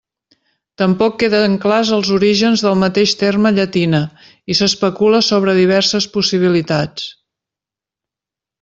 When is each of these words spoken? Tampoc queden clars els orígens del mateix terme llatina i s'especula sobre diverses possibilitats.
Tampoc 0.81 1.17
queden 1.23 1.57
clars 1.65 1.91
els 1.97 2.09
orígens 2.15 2.63
del 2.67 2.79
mateix 2.85 3.13
terme 3.21 3.51
llatina 3.59 4.01
i 4.53 4.57
s'especula 4.61 5.23
sobre 5.31 5.57
diverses 5.61 6.11
possibilitats. 6.17 7.09